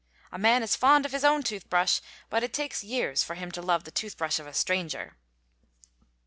[0.31, 1.99] A man is fond of his own toothbrush,
[2.31, 5.15] but it takes years for him to love the tooth brush of a stranger.